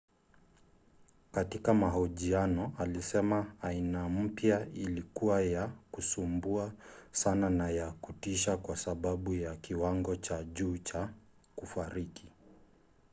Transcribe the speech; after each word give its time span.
katika 1.31 1.73
mahojiano 1.73 2.73
alisema 2.77 3.53
aina 3.61 4.09
mpya 4.09 4.67
ilikuwa 4.73 5.41
ya 5.41 5.67
kusumbua 5.91 6.73
sana 7.11 7.49
na 7.49 7.69
ya 7.71 7.91
kutisha 7.91 8.57
kwa 8.57 8.77
sababu 8.77 9.33
ya 9.33 9.55
kiwango 9.55 10.15
cha 10.15 10.43
juu 10.43 10.77
cha 10.77 11.13
kufariki. 11.55 12.31